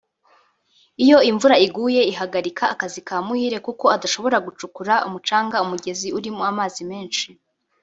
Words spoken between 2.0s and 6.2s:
ihagarika akazi ka Muhire kuko adashobora gucukura umucanga umugezi